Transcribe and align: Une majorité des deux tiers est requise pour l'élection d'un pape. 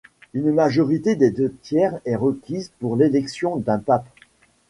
Une 0.33 0.51
majorité 0.51 1.15
des 1.15 1.29
deux 1.29 1.53
tiers 1.61 1.99
est 2.05 2.15
requise 2.15 2.71
pour 2.79 2.95
l'élection 2.95 3.57
d'un 3.57 3.77
pape. 3.77 4.07